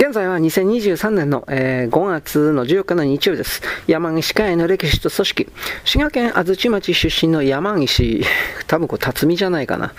[0.00, 3.60] 現在は2023年の、えー、5月の14日の日曜日です。
[3.86, 5.48] 山岸会の歴史と組織。
[5.84, 8.24] 滋賀県安土町出身の山岸、
[8.66, 9.92] 多分これ辰巳じゃないかな。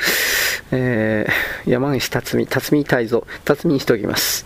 [0.71, 4.43] えー、山岸辰巳、辰巳泰造、辰巳にしておきます。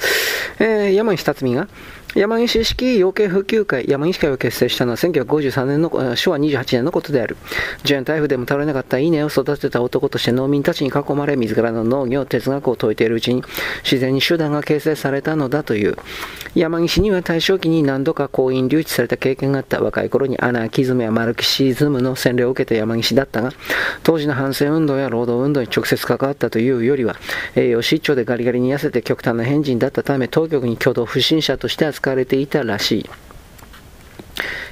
[0.60, 1.70] えー、山岸辰巳が、
[2.16, 7.36] 山岸式養鶏普及会、山岸会を結成したのは1953年の、昭和28年のことである。
[7.84, 13.43] ジェン台風でも倒れなかった稲を育てた男として農民たちに囲まれ、自らの農業、哲学を説いているうちに、
[13.83, 15.97] 自然に手段が形成されたのだという。
[16.56, 23.51] 山岸には大正期に何度か婚姻留置された経験があった若い頃にアナーキズムやマルキシズムの洗礼を受けた山岸だったが、
[24.04, 27.18] 当時の反戦運動や労働運動に直接関わったというよりは、
[27.57, 33.09] 栄養失調でガリガリに痩せて極端な変人だったため、当局に挙動不審者として扱かれていたらしい。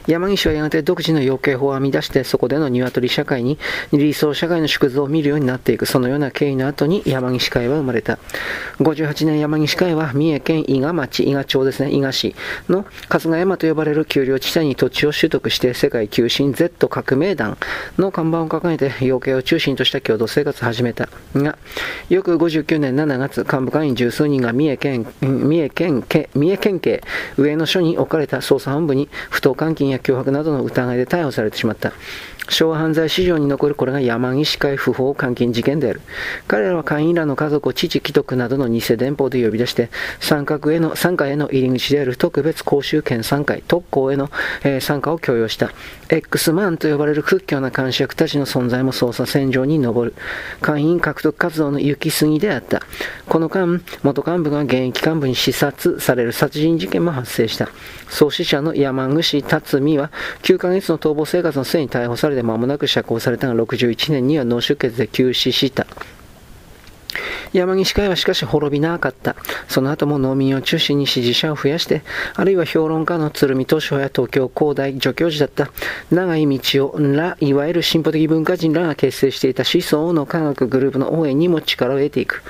[0.08, 3.58] 山岸はやがて独自の養鶏法を編み出して、そこでの鶏社会に
[3.92, 8.20] 理想社会の縮図を見るようになっていく、そのような経緯の後に山岸会は生まれた。
[8.80, 12.36] 58年山岸会は三重県伊賀町、伊賀町ですね、伊賀市
[12.70, 17.58] の春日山と呼ばれる丘陵地帯に土地を取得して世界急進 Z 革命団
[17.98, 21.10] の看板を掲げて養鶏を中心とした共同生活を始めた。
[21.36, 21.58] が、
[22.10, 26.04] 翌59年7月、幹部会員十数人が三重県、三重県、
[26.36, 27.02] 三重県警
[27.38, 31.94] 上野署に置かれた捜査本部に不当監禁やや脅迫などの疑いで逮捕されてしまった。
[32.50, 36.02] 昭和犯罪史上に残るこれが山岸会不法監禁事件である。
[36.48, 44.30] 彼らは会員らの家族を父既得などの偽電報で呼び出して、参加への、参加への入り口である特別講習兼参会、特攻への、
[44.64, 45.72] えー、参加を強要した。
[46.10, 50.14] X マンと呼ばれる屈強な監視役たちの存在も捜査線上に上る。
[50.62, 52.82] 会員獲得活動の行き過ぎであった。
[53.28, 57.70] この間、元幹部が現役幹部に視察される殺人事件も発生した。
[58.10, 65.86] 創始者の山口辰巳は9ヶ月の逃亡生活の末に逮捕されて間もなく釈放されたが61年には脳出血で急死した。
[67.54, 69.36] 山岸会はしかし滅びなかった。
[69.68, 72.02] その後も農民を中心に支持者を増やして、
[72.36, 75.72] あるいは評論家の鶴見敏夫や東京工大助教授だった
[76.14, 82.42] 長井道夫ら、いわゆる進歩的文化人らが結成していた思想の科学グループの応援にも力を得ていく。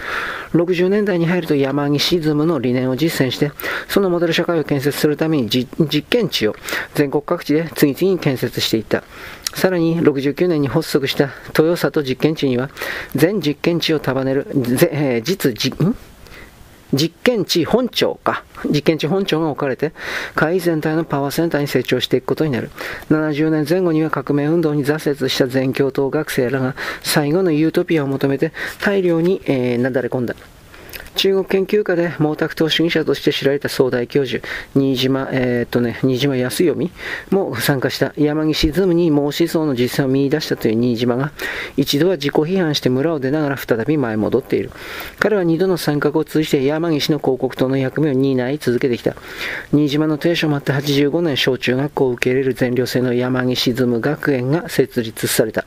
[0.54, 3.52] 60年代に入ると山岸ズムの理念を実践して、
[3.90, 6.56] そのモデル社会を建設するために実験地を
[6.96, 9.04] 全国各地で次々に建設していった。
[9.56, 12.72] さらに69年に発足した豊里実験地には
[13.16, 14.48] 全実験地を束ねる、
[14.94, 15.96] えー、実実、
[16.94, 18.44] 実験地本庁か。
[18.66, 19.92] 実験地本庁が置かれて、
[20.36, 22.70] 会議全体のパワーセンターに成長していくことになる。
[23.10, 30.36] 70年前後には革命運動に挫折した全共闘学生らが最後のユートピアを求めて大量に、えー、なだれ込んだ。
[31.16, 36.90] 中国研究家で毛沢東主義者として知られた総大教授、新島、えー、っとね、新島康読
[37.30, 41.32] も参加した山岸ズムに孟思想の実践を見出したという新島が、
[41.78, 44.72] 一度は自己批判して村を出ながら再び前戻っている。
[45.20, 49.16] 彼は二度の参画を通じて山岸の広告塔の役目を担い続けてきた。
[49.72, 55.66] 新島の提唱もあって85年小中学校を受け入れる全寮制の山岸ズム学園が設立された。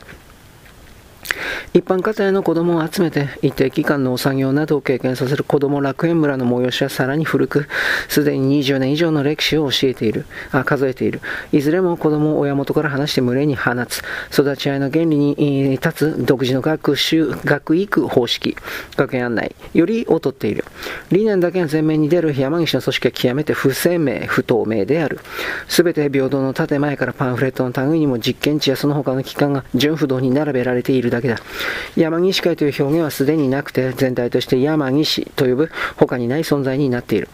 [1.74, 7.68] 一般家庭の子供を集めて一定期間農作業などを経験させる子供楽園村の催しはさらに古く、
[8.08, 11.20] すでに20年以上の歴史を教えている、あ数えている。
[11.52, 14.02] いずれも子供を親元から離して群れに放つ、
[14.32, 18.56] 育ち合いの原理に立つ独自の学習、学育方式、
[18.96, 20.64] 学園案内より劣っている。
[21.10, 25.20] 理念だけが前面に出る山岸の組織は極めて不鮮明、不透明である。
[25.68, 31.35] すべて平等の建前からパンフレットの類にも実験地やその他の機関が純不動に並べられているだけだ。
[31.96, 37.28] 山岸会という表現はすでになくて、全体として山岸と呼ぶ他にない存在になっている。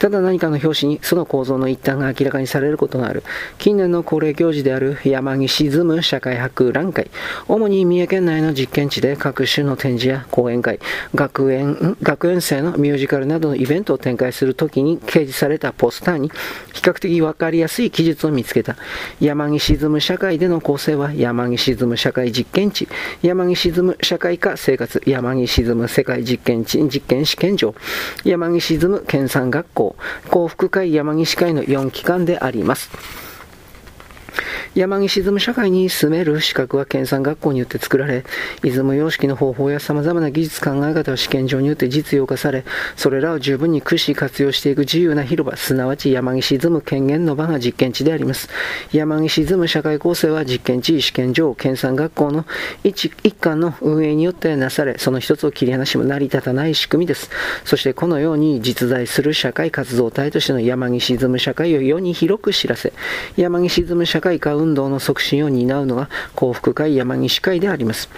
[0.00, 3.22] ただ何かの表紙にその構造の一端が明らかにされることがある。
[3.58, 7.10] 近年の恒例行事である山に沈む社会博覧会。
[7.48, 10.80] 主に三重県内の実験地で各種の展示や講演会、
[11.14, 16.30] 学園、学園生のミュージカルなどのイベントを展開するときに掲示されたポスターに
[16.72, 18.76] 比較的わかりやすい記述を見つけた。
[19.20, 22.88] 山に沈む社会での構成は山に沈む社会実験地、
[23.22, 27.74] 山に沈む社会科生活、山に沈む世界実験地、実験試験場、
[28.24, 29.89] 山に沈む県産学校、
[30.28, 32.90] 幸福会山岸会の4機関であります。
[34.74, 38.24] 山に沈む社会に住める資格は県産学校によって作られ、
[38.62, 42.64] 出雲様式の方法や様々な技術考え方は試験場によって実用化され、
[42.96, 48.48] それらを十分に駆使活用していく自由な広場、すなわち山に沈む権限の場が実験地であります。
[48.92, 52.46] 山に沈む社会構成は実験地、試験場、県産学校の
[52.84, 57.30] 一一環の運営によってなされ、その一つを切り離しも成り立たない仕組みです。
[57.64, 62.92] そしてこのように実在する社会活動体としての山に沈む社会を世に広く知らせ、
[63.36, 68.08] 山に沈む社会化運動の促進を担うのが幸福会山岸会であります。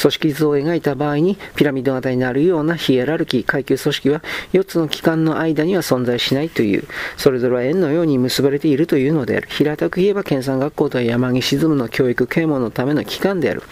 [0.00, 4.22] 組織図を描いた場合にピラミッド型になるようなヒエラルキー、階級組織は
[4.52, 6.84] 4つの機関の間には存在しないという、
[7.16, 9.48] それぞれは円のように結ばれているというのである。
[9.50, 13.62] 平たく言えば、研鑽学校とは山岸ズムの教育啓蒙のための機関である。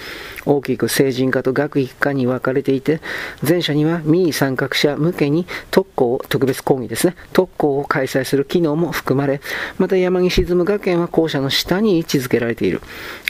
[0.46, 3.00] 大きく成人化と学育化に分かれていて、
[3.46, 9.40] 前者には民意参画者向けに特攻、特別講義ですね、特攻を開催する機能も含まれ、
[9.78, 12.80] また山岸ズム学園は校舎の下に位置づけられている。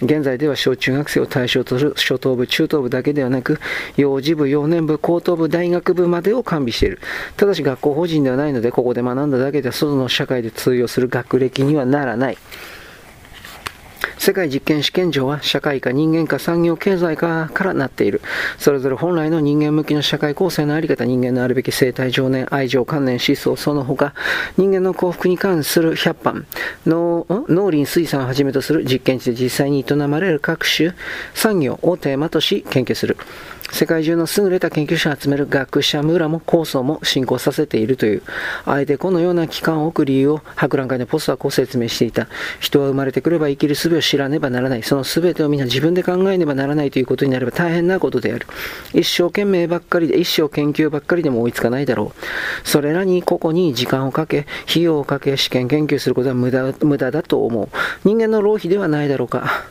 [0.03, 3.61] 現在では小中学生を対象とする初等部、中等部だけではなく、
[3.97, 7.01] 幼児部、幼年部、高等部、大学部までを完備している。
[7.37, 12.39] ただし学校法人ではないので、ここで学んだだけでは外の社会で通用する学歴にはならない。
[14.31, 18.21] 世界実験試験場は社会か人間か産業経済かからなっている。
[18.59, 24.15] それぞれ本来の人間向きの社会構成のあり方、人間のあるべき生態、情念、愛情、観念、思想、その他、
[24.57, 26.45] 人間の幸福に関する100般、
[26.87, 30.93] 農林水産をはじめとする実験地で実際に営まれる各種
[31.35, 33.17] 産業をテーマとし研究する。
[33.73, 38.23] 世界中の優れた研究者を集める学者村も構想も進行させているという、
[38.65, 42.27] あえてこのような期間を置く理由を博覧会のポスターはこう説明していた。
[42.59, 44.83] 人は生まれてくれば生きる術を知らねばならない。
[44.83, 48.47] その全てを皆自分で考えねばならないということになれば大変なことである。
[48.95, 52.69] 一生懸命ばっかりで、一生研究ばっかりでも追いつかないだろう。
[52.69, 57.69] それらに個々に時間をかけ、費用をかけ、試験研究することは無駄無駄だと思う。
[58.05, 59.65] 人間の浪費ではないだろうか。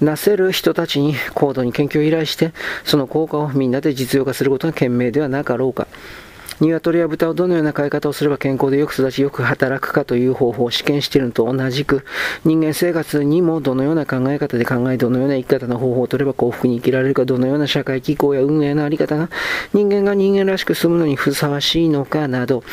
[0.00, 2.52] なせる人たちに高度に研究を依頼して、
[2.84, 5.88] その効果をみんなで実用化することが賢明ではなかろうか。
[6.60, 12.04] 鶏や豚をどのような飼い方をすれば健康でよく育ちよく働くかという方法を試験しているのと同じく、
[12.44, 19.28] 人間生活にもどのような考え方で考え、どのような生き方の方法を取れば幸福に生きられるか、どのような社会機構や運営のあり方が
[19.72, 22.64] 人間が人間らしく住むのにふさわしいのかなど、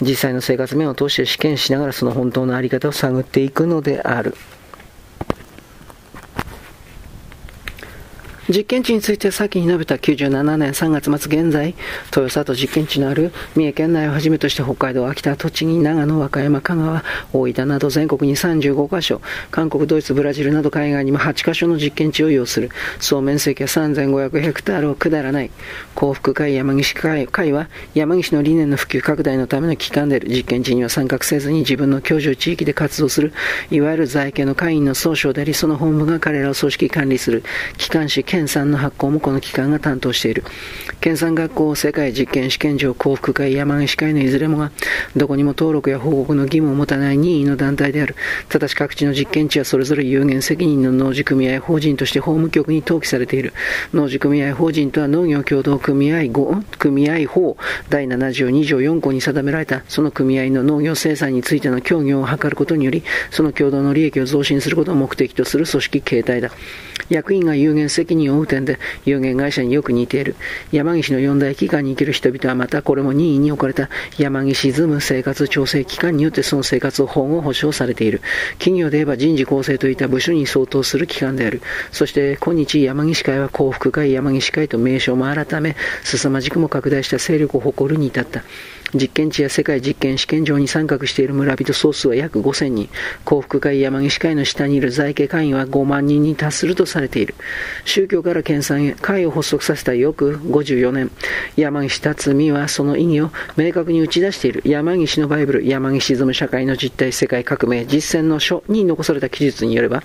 [0.00, 4.34] 実際の生活面を通して試験しながらその本当のあり方を探っていくのである。
[8.48, 11.74] 実験地について先に述べた97年3月末現在、
[12.14, 19.20] 豊里実験地のある三重県内をはじめとして北海道、秋田、栃木、長野、和歌山、香川、大分など全国に35カ所、
[19.50, 22.70] 韓国、ドイツ、ブラジルなど海外にも8カ所の実験地を要する。
[23.00, 25.50] 総面積は3500ヘクタールを下らない。
[25.96, 30.28] 幸福会山岸会会は山岸の理念の普及拡大のための機関である。
[30.28, 33.32] 実験地には参画せずに自分の居住地域で活動する、
[33.72, 37.42] いわゆる在家の会員の総称であり、その本部が彼らを組織管理する。
[37.76, 40.44] 機関士研鑽の発行もこの機関が担当している。
[41.00, 44.72] 研鑽学校、世界実験試験場、幸福会、山岸会のいずれもが、
[45.16, 48.14] どこにも登録や報告の義務を持たない任意の団体である。
[48.50, 53.54] ただし各地の実験地はそれぞれ有限責任の農事組合法人として法務局に登記されている。
[53.94, 57.56] 農事組合法人とは農業協同組合5組合法
[57.88, 66.50] 第72条4項に定められた、その組合の農業生産についての協業を図ることにより、その共同の利益を増進することを目的とする組織形態だ。
[67.08, 70.36] 役員が有限責任を負う点で有限会社によく似ている。
[70.72, 73.88] 山岸の四大機関に生きる人々はまたこれも任意に置かれた
[74.18, 78.20] 山岸ズム生活調整機関によってその生活を保護保障されている。
[78.58, 81.62] 企業で言えば人事構成といった部署に相当する機関である。
[81.92, 88.42] そして今日山岸会は幸福会山岸会と名称も改め、凄まじくも拡大した勢力を誇るに至った。
[88.96, 92.88] 実験地や世界実験試験場に参画している村人総数は約5000人。
[93.24, 97.34] 幸福会山岸会の下にいる在家会員は5万人に達するとされている。
[97.84, 101.10] 宗教から研鑽へ会を発足させた翌54年、
[101.56, 104.62] 山岸辰巳はその意義を明確に打ち出している。
[104.64, 110.02] 山岸のバイブル、山岸沈む社会の実態世界革命実践の書に残された記述によれば、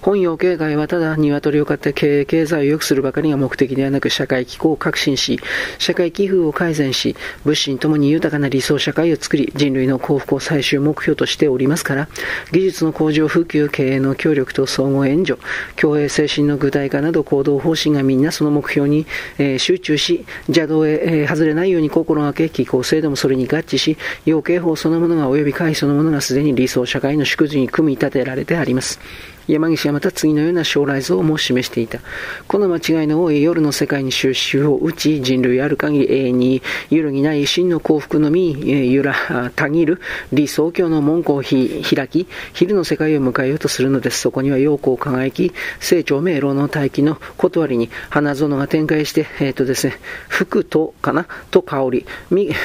[0.00, 5.40] 本要経済はただ鶏を飼って経営経済を良くするばかりが目的ではなく社会機構を革新し、
[5.78, 12.08] 社会寄付を改善し、物心ともに豊かな理想社会を作り、人類の幸福を最終目標としておりますから、
[12.52, 15.40] 技術の向上普及、経営の協力と総合援助、
[15.76, 19.06] 共栄精神の具体化など行動方針がみんなその目標に、
[19.38, 29.00] えー、集中し、邪道へ、えー、外れないように心がけ、機構制度もそれに合致し、要刑法そのものが及び会そのものがすでに理想社会の縮図に組み立てられてあります。
[29.48, 32.00] 山岸はまた次のような将来像も示していた。
[32.48, 38.56] この間違いの多い夜の世界に収集を打ち、人類ある限り永遠に揺るぎない真の幸福のみ、
[38.92, 40.00] ゆら、たぎる
[40.32, 44.20] 理想郷の門戸を開き、昼の世界を迎えようとするのです。
[44.20, 49.98] そこには陽光輝き、成長明朗の大気の断りに花園が展開して、えっ、ー、とですね、
[50.28, 52.06] 服とかな、と香り、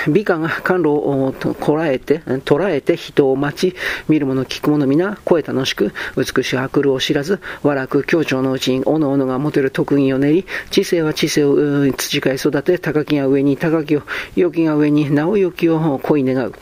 [0.07, 3.75] 美化が甘露をこらえて、捉えて人を待ち、
[4.07, 14.03] 見る者聞く者皆声楽しく、美しい来るを知らず、和楽協調のうちに、おのおのが持てる特技を練り、知性は知性を培い育て、高きが上に高きを、
[14.35, 16.53] 良きが上に、なお良きを恋願う。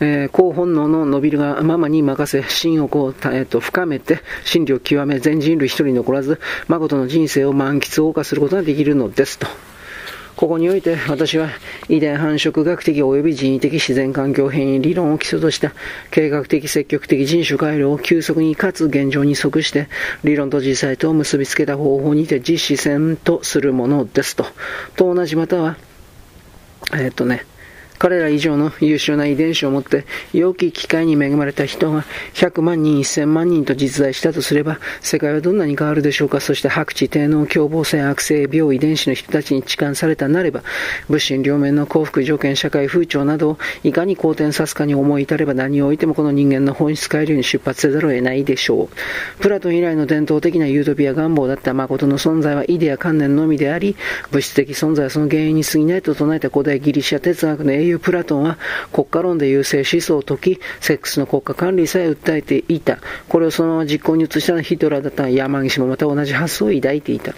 [0.00, 6.38] えー、高本能の伸びるがままに任せ、心をこう、えー、と深めて、真理を極め、全人類一人残らず、
[6.68, 9.46] 誠の人生を満喫、謳歌することができるのですと。
[10.36, 11.48] ここにおいて私は
[11.88, 15.72] 遺伝繁殖学的及び人為的自然環境変異理論を基礎とした
[16.10, 19.88] 計画的積極的人種改良を急速にかつ現状に即して
[20.24, 24.44] 理論と実際と結びつけた方法にて実施せんとするものですと。
[24.96, 25.76] と同じまたは、
[26.92, 27.46] えー、っとね、
[27.98, 40.62] 彼ら以上の優秀な遺伝子を持って良き機会に恵まれた人が100万人、1000万人と実在したとすれば世界はどんなに変わるでしょうかそして白地、低能、凶暴性、悪性、病遺伝子の人たちに痴漢されたなれば
[41.08, 48.88] 物心両面の幸福条件、社会風潮などをいかに好転さすかに思い至れば何をおいてもこの人間の本質改良に出発せざるを得ないでしょう。
[49.40, 53.96] プラトン以来の伝統的なユートピア願望だった誠の存在はイデア観念のみであり
[54.30, 58.58] 物質的存在はその原因に過ぎないと唱えた古代ギリシャ哲学の英雄プラトンは
[58.92, 62.98] 国家論で優勢思想を解き、セックスの国家管理さえ訴えていた。
[63.28, 67.34] これをそのまま実行に移したのはヒトラーだった山岸もまた同じ発想を抱いていた。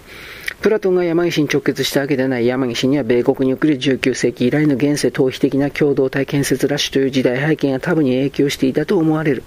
[0.57, 9.43] プラトンが山岸に直結したわけではない山岸には米国に送る19世紀以来の現世逃避的な共同体建設ラッシュという時代背景が多分に影響していたと思われる。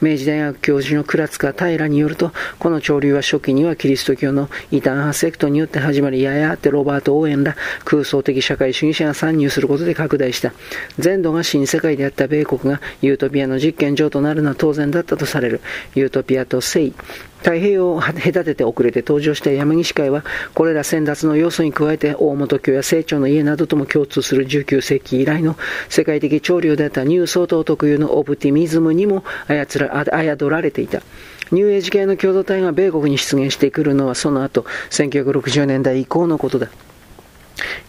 [0.00, 10.52] 明治大学教授の倉塚平によると、この潮流は初期にはキリスト教の異端派セクトによって始まり、ややあってロバート・オーエンら空想的社会主義者が参入することで拡大した。
[10.98, 15.60] 全土が新世界であった米国がユートピアの実験場となるのは当然だったとされる。
[15.94, 16.92] ユートピアと聖。
[17.38, 25.56] 太平洋を隔てて遅れて登場したヤマギシ会は、これら先達の要素に加えて、大本教や生長の家などとも共通する19世紀以来の
[25.88, 31.02] 世界的潮流であった New Thought 特有のオプティミズムにも操ら侮られていた。
[31.50, 36.68] ニューエイジ系の共同体が米国に出現してくるのはその後、1960年代以降のことだ。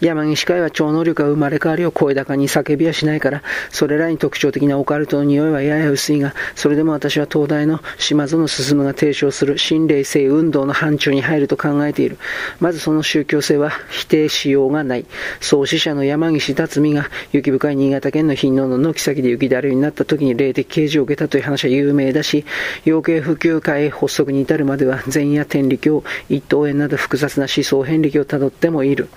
[0.00, 12.16] 山岸会は超能力が生まれ変わりを声高に叫びはしないから、それらに特徴的なオカルトの匂いはやや薄いが、それでも私は東大の島園進が提唱する新霊性運動の範疇に入ると考えている。
[12.60, 15.04] まずその宗教性は否定しようがない。
[15.40, 22.46] 創始者の山岸辰巳が雪深い新潟県の貧農の軒先で雪だるいになった時に霊的啓示を受けたという話は有名だし、
[22.86, 29.08] 養鶏普及会発足に至るまでは禅や天理教、一等園など複雑な思想遍歴をたどってもいる。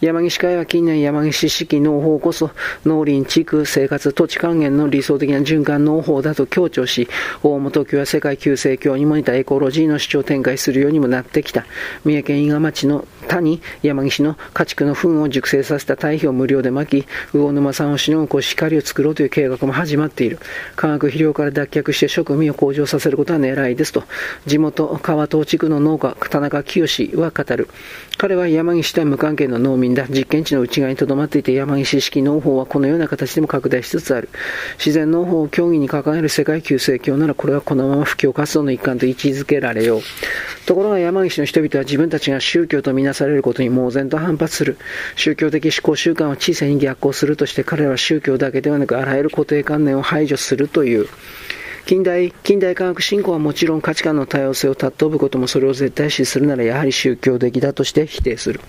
[0.00, 2.50] 山岸会は近年山岸式農法こそ
[2.84, 7.08] 農林地区生活土地還元の理想的な循環農法だと強調し、
[7.42, 11.64] 大本教は世界旧世教にも似たエコロジーの主張を展開するようにもなってきた。
[12.04, 20.38] 三重県伊賀町の他に山岸の家畜の糞を熟成させた堆肥を無料でまき、魚沼産をしのこし光を作ろうという計画も始まっている。
[20.76, 24.04] 化学肥料から脱却して食味を向上させることは狙いですと、
[24.46, 27.68] 地元川東地区の農家、田中清は語る。
[28.16, 30.06] 彼は山岸とは無関係の農民だ。
[30.08, 34.28] 実験地の内側に留まっていて山岸式農法はこのような形でも拡大しつつある。
[34.78, 40.02] 自然農法を競技に掲げる世界旧世教ならこれはこのまま布教活動の一環と位置づけられよう。
[40.66, 44.76] ところが山岸の人々は自分たちが宗教とみなされることに猛然と反発する。
[45.16, 51.08] 宗教的思考習慣は知性に逆行するとして彼らは宗教だけではなくあらゆる固定観念を排除するという。
[51.86, 58.60] 近代、近代科学信仰はもちろん価値観の多様性を尊ぶこともそれを絶対視するならやはり宗教的だとして否定する。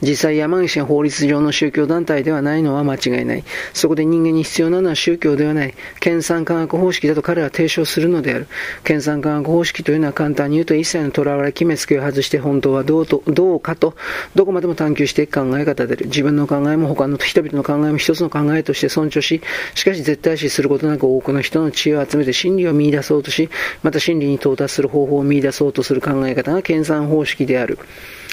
[0.00, 3.44] 実際山岸が法律上の宗教団体ではないのは間違いない。
[3.72, 5.74] そこで人間に必要なのは宗教ではない。
[6.00, 8.46] 研鑽科学方式だと彼は提唱するのである。
[8.84, 13.94] 研鑽科学方式というのは簡単に言うと一切の囚われ決めつけを外して本当はどうとどうかと
[14.34, 16.06] どこまでも探求していく考え方である。
[16.06, 19.40] 自分の考えも他の人々の考えも一つの考えとして尊重し、
[19.74, 23.48] しかし絶対視することなく多くの人の知恵を集めて真理を見出そうとし、
[23.82, 27.78] また真理に到達する方法を見出そうとする考え方が研鑽方式である。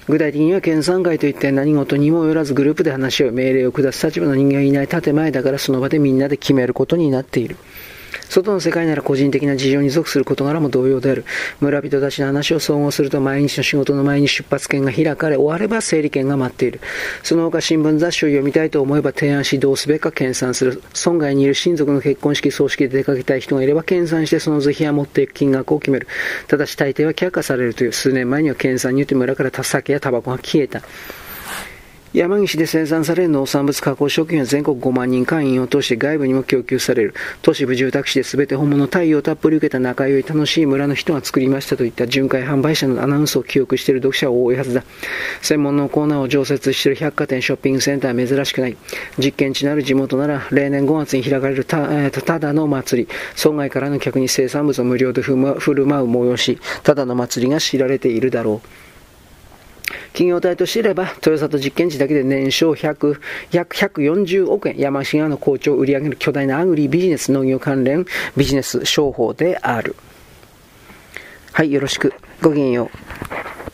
[0.07, 7.55] 具体的には県産会といって何事にもよらずグループで話し合う命令を下す立場の人間がいない建前だからその場でみんなで決めることになっている。
[8.29, 11.25] 外の世界なら個人的な事情に属する事柄も同様である。
[11.59, 16.79] 村人たちの話を総合すると毎日の仕事の前に出発券が開かれ、終われば整理券が待っている。
[17.23, 20.81] その他新聞雑誌を読みたいと思えば提案しどうすべきか研鑽する。
[20.93, 26.07] 村外にいる親族の結婚式、葬式で出かけたい人がいれば研鑽してその是非は持っていく金額を決める。
[26.47, 30.81] ただし大抵は却下されるという数年前には研鑽によって村から酒やタバコが消えた。
[32.15, 37.13] 山岸で生産される農産物加工食品は全国5万人会員を通して外部にも供給される。
[37.41, 44.85] 都市部住宅地で全て本物太陽をたっぷり受けた仲良い楽しい村の人が作りましたといった巡回販売者のアナウンスを記憶している読者は多いはずだ。
[45.41, 48.77] 専門のコーナーを常設している百貨店、ショッピングセンターは珍しくない。
[49.17, 53.09] 実験地なる地元なら例年5月に開かれるた,、えー、ただの祭り。
[53.35, 58.84] 村外からの客に生産物を無料で振る舞う催し、ただの祭りが知られているだろう。
[60.13, 63.19] 企業体としていれば、豊里実験地だけで年商100、
[63.51, 69.95] 約140億円、山梨側の好調を売り上げる巨大なアグリビジネス農業関連ビジネス商法である。
[71.51, 72.13] はい、よろしく。
[72.41, 73.64] ごきげんよう。